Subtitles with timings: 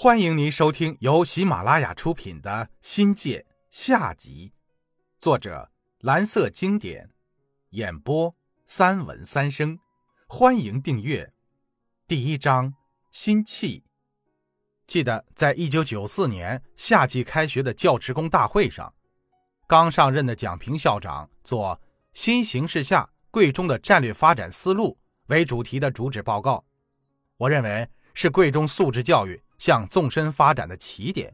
[0.00, 2.50] 欢迎您收听由喜马拉雅出品的
[2.80, 4.52] 《新界》下集，
[5.18, 7.10] 作者蓝色经典，
[7.70, 8.32] 演播
[8.64, 9.76] 三文三生。
[10.28, 11.32] 欢迎订阅。
[12.06, 12.74] 第一章：
[13.10, 13.82] 新气。
[14.86, 18.94] 记得在一九九四年夏季开学的教职工大会上，
[19.66, 21.80] 刚上任的蒋平校长做
[22.14, 24.96] “新形势下贵中的战略发展思路”
[25.26, 26.64] 为主题的主旨报告。
[27.36, 29.42] 我认为是贵中素质教育。
[29.68, 31.30] 向纵深发展的起点。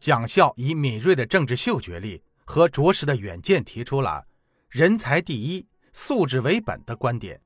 [0.00, 4.26] 蒋校以敏锐的政治嗅觉力和卓实的远见，提出了
[4.68, 7.40] “人才第一，素质为本”的观点，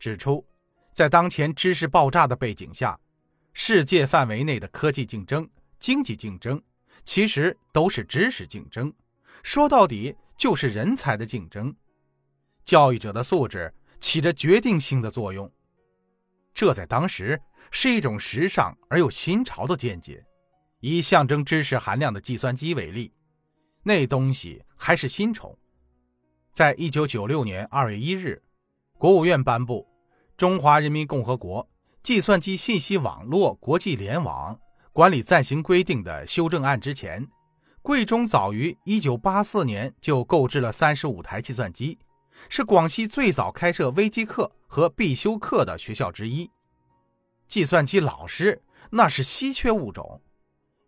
[0.00, 0.44] 指出，
[0.92, 2.98] 在当前知识爆炸的背景下，
[3.52, 6.60] 世界范围内的科技竞争、经济竞争，
[7.04, 8.92] 其实都是知识竞争，
[9.44, 11.72] 说到底就是人才的竞争。
[12.64, 15.48] 教育者的素质起着决定性的作用，
[16.58, 17.40] 这在当时。
[17.70, 20.24] 是一种时尚而又新潮的见解。
[20.80, 23.12] 以象征知识含量的计算机为例，
[23.82, 25.54] 那东西还是新宠。
[26.50, 28.42] 在一九九六年二月一日，
[28.96, 29.86] 国务院颁布
[30.34, 31.68] 《中华人民共和国
[32.02, 34.58] 计算机信息网络国际联网
[34.94, 37.28] 管理暂行规定》的修正案之前，
[37.82, 41.98] 贵中早于一九八四年就购置了三十五台计算机，
[42.48, 46.50] 是广西最早开设微机课和必修课的学校之一。
[47.46, 50.20] 计算机老师那是稀缺物种，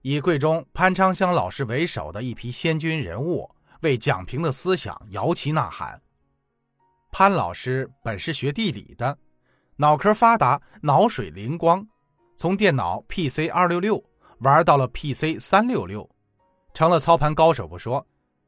[0.03, 6.01] 以贵中潘昌湘老师为首的一批先军人物为蒋平的思想摇旗呐喊。
[7.11, 9.19] 潘老师本是学地理的，
[9.77, 11.87] 脑壳发达，脑水灵光，
[12.37, 14.05] 从电脑 PC 二六六
[14.41, 16.09] 玩到了 PC 三六六，
[16.73, 18.07] 成了操盘高手不说，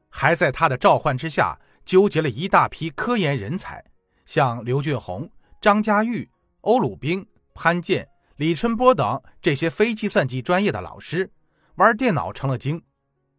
[0.09, 3.83] 还在他的召唤之下纠结了一大批科研人才，
[4.25, 5.29] 像刘俊宏、
[5.61, 6.29] 张家玉、
[6.61, 7.25] 欧鲁冰。
[7.55, 11.29] 潘建、李春波等这些非计算机专业的老师，
[11.75, 12.81] 玩电脑成了精，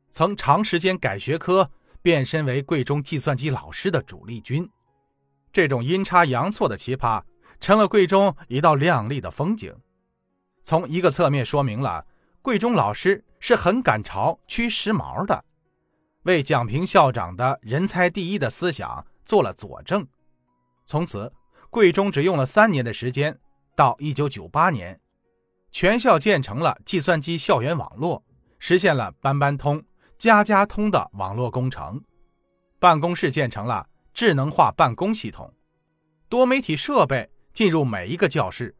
[0.09, 1.69] 曾长时间改学科，
[2.01, 4.71] 变身为贵中计算机老师的主力军。
[5.53, 7.21] 这种阴差阳错的奇葩，
[7.59, 9.75] 成了贵中一道亮丽的风景。
[10.63, 12.07] 从一个侧面说明了
[12.41, 15.45] 贵中老师是很赶潮、趋时髦的，
[16.25, 20.07] 为蒋平校长的人才第一的思想做了佐证。
[20.85, 21.33] 从此，
[21.71, 23.39] 贵中只用了三年的时间。
[23.77, 25.01] 到一九九八年，
[25.73, 28.23] 全校建成了计算机校园网络，
[28.61, 29.83] 实现了班班通、
[30.17, 32.01] 家家通的网络工程。
[32.79, 35.53] 办公室建成了智能化办公系统，
[36.29, 38.77] 多媒体设备进入每一个教室，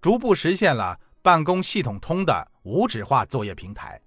[0.00, 4.00] 逐步实现了办公系统通的无纸化作业平台。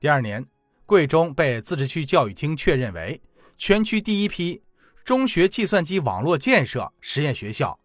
[0.00, 0.44] 第二年，
[0.86, 3.20] 贵中被自治区教育厅确认为
[3.58, 4.62] 全区第一批
[5.04, 7.78] 中学计算机网络建设实验学校。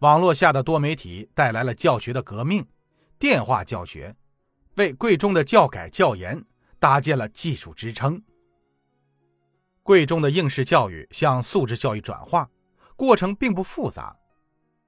[0.00, 2.66] 网络下的多媒体带来了教学的革命，
[3.16, 4.16] 电话教学
[4.74, 6.44] 为贵中的教改教研
[6.80, 8.20] 搭建了技术支撑。
[9.84, 12.50] 贵中的应试教育向素质教育转化
[12.96, 14.16] 过程并不复杂，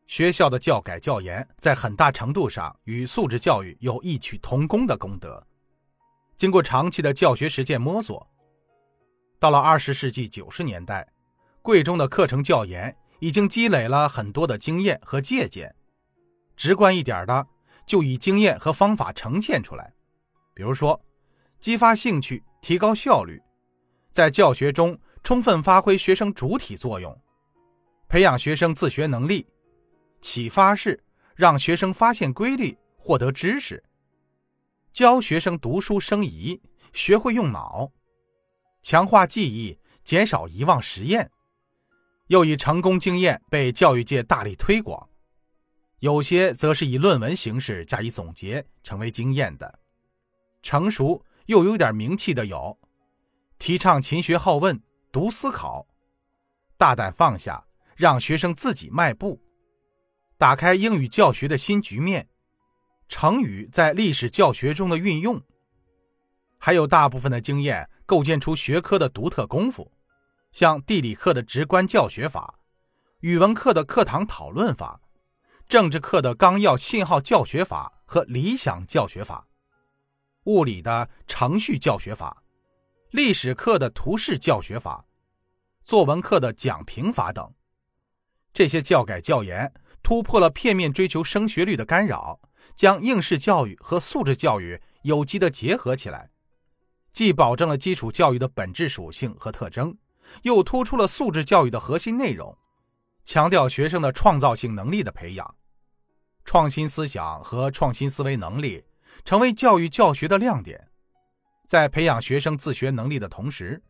[0.09, 5.47] 学校的教改教研在很大程度上与素质教育有异曲同工的功德。
[6.39, 8.27] 经过长期的教学实践摸索，
[9.39, 11.07] 到了二十世纪九十年代，
[11.61, 12.97] 贵中的课程教研。
[13.21, 15.75] 已经积累了很多的经验和借鉴，
[16.57, 17.49] 直观一点的，
[17.85, 19.93] 就以经验和方法呈现出来。
[20.55, 21.01] 比如说，
[21.59, 23.43] 激发兴趣，提高效率，
[24.13, 27.21] 在教学中充分发挥学生主体作用，
[28.09, 29.45] 培养学生自学能力；
[30.21, 31.03] 启发式，
[31.35, 33.83] 让学生发现规律，获得知识；
[34.99, 36.61] 教学生读书生疑，
[36.93, 37.93] 学会用脑；
[38.83, 41.31] 强化记忆，减少遗忘实验。
[42.27, 45.09] 又以成功经验被教育界大力推广，
[46.01, 49.79] 有些则是以论文形式加以总结，成为经验的。
[50.63, 52.77] 成熟又有点名气的有：
[53.57, 54.83] 提倡勤学好问、
[55.13, 55.87] 读思考；
[56.77, 57.65] 大胆放下，
[57.95, 59.39] 让学生自己迈步；
[60.37, 62.25] 打开英语教学的新局面；
[63.09, 65.41] 成语在历史教学中的运用；
[66.59, 69.91] 还有大部分的经验构建出学科的独特功夫。
[70.51, 72.59] 像地理课的直观教学法，
[73.21, 75.01] 语文课的课堂讨论法，
[75.69, 79.47] 政治课的纲要信号教学法和理想教学法，
[80.45, 82.43] 物理的程序教学法，
[83.11, 85.05] 历史课的图示教学法，
[85.85, 87.53] 作文课的讲评法等，
[88.55, 89.71] 这些教改教研
[90.03, 92.41] 突破了片面追求升学率的干扰，
[92.79, 96.31] 将应试教育和素质教育有机的结合起来，
[97.13, 99.99] 既保证了基础教育的本质属性和特征。
[100.43, 102.57] 又突出了素质教育的核心内容，
[103.25, 105.57] 强调学生的创造性能力的培养。
[106.45, 108.85] 创新思想和创新思维能力
[109.25, 110.89] 成为教育教学的亮点，
[111.67, 113.83] 在培养学生自学能力的同时，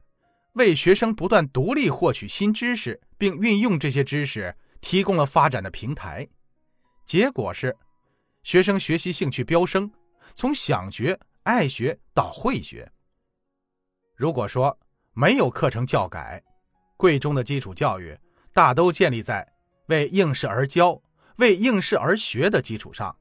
[0.55, 6.27] 为学生不断独立获取新知识并运用这些知识提供了发展的平台。
[7.05, 7.77] 结果是，
[8.49, 9.93] 学生学习兴趣飙升，
[10.33, 12.91] 从想学、爱学到会学。
[14.17, 14.79] 如果说
[15.13, 16.43] 没有课程教改，
[16.97, 18.19] 贵中的基础教育
[18.55, 19.47] 大都建立在
[19.89, 21.03] 为应试而教、
[21.37, 23.15] 为应试而学的基础上，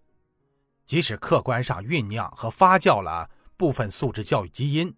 [0.85, 4.95] 即使客观上酝酿和发酵了部分素质教育基因，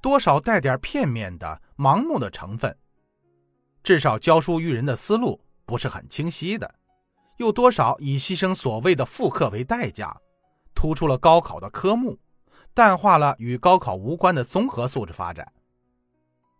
[0.00, 2.74] 多少带点片面的、盲目的成分，
[3.82, 6.76] 至少教书育人的思路不是很清晰的，
[7.36, 10.16] 又多少以牺牲所谓的复课为代价，
[10.74, 12.18] 突出了高考的科目。
[12.74, 15.50] 淡化了与高考无关的综合素质发展。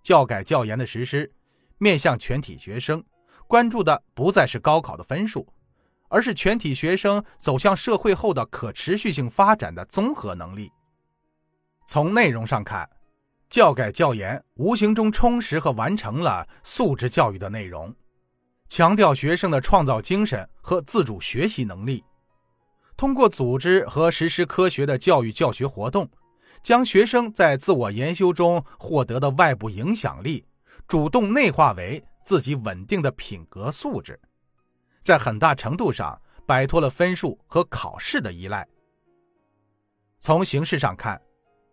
[0.02, 1.30] 教改教研的实施，
[1.76, 3.04] 面向全体学生，
[3.46, 5.46] 关注的不再是高考的分数，
[6.08, 10.72] 而是全体学生走向社会后的可持续性发展的综合能力。
[11.86, 12.88] 从内容上看，
[13.50, 17.94] 教改教研无形中充实和完成了素质教育的内容，
[18.68, 22.04] 强调学生的创造精神和自主学习能力。
[22.96, 26.08] 通过组织和实施科学的教育教学活动，
[26.62, 30.44] 将学生在自我研修中获得的外部影响力
[30.88, 34.18] 主动内化为自己稳定的品格素质，
[35.00, 38.66] 在很大程度上摆脱了分数和考试的依赖。
[40.18, 41.20] 从形式上看，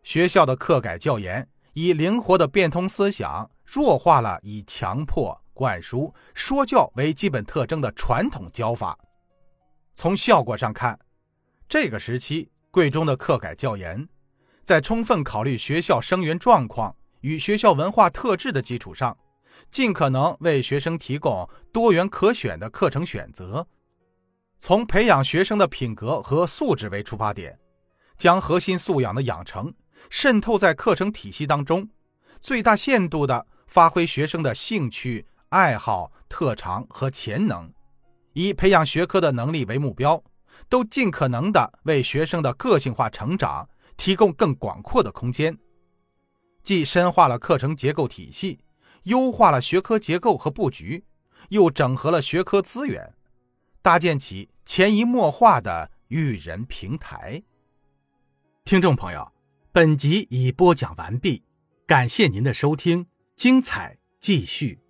[0.04, 8.98] 学校的课改教研以灵活的变通思想弱化了以强迫、灌输、说教为基本特征的传统教法。
[9.94, 11.00] 从效果上看，
[11.70, 14.08] 这个时期，贵中的课改教研，
[14.64, 19.16] 在充分考虑学校生源状况与学校文化特质的基础上，
[19.70, 23.68] 尽可能为学生提供多元可选的课程选择。
[24.58, 27.60] 从培养学生的品格和素质为出发点，
[28.18, 29.74] 将核心素养的养成
[30.10, 31.90] 渗透在课程体系当中，
[32.40, 37.72] 最大限度地发挥学生的兴趣、爱好、特长和潜能，
[38.34, 40.24] 以培养学科的能力为目标。
[40.70, 45.58] 都尽可能的为学生的个性化成长提供更广阔的空间，
[46.64, 48.60] 既深化了课程结构体系，
[49.04, 51.06] 优化了学科结构和布局，
[51.50, 53.14] 又整合了学科资源，
[53.82, 57.44] 搭建起潜移默化的育人平台。
[58.64, 59.32] 听众朋友，
[59.72, 61.44] 本集已播讲完毕，
[61.86, 64.83] 感谢您的收听，精彩继续。